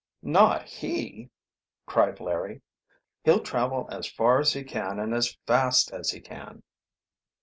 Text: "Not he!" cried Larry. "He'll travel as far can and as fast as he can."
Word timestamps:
"Not 0.23 0.63
he!" 0.63 1.29
cried 1.85 2.19
Larry. 2.19 2.63
"He'll 3.23 3.39
travel 3.43 3.87
as 3.91 4.07
far 4.09 4.43
can 4.43 4.97
and 4.97 5.13
as 5.13 5.37
fast 5.45 5.91
as 5.93 6.09
he 6.09 6.19
can." 6.21 6.63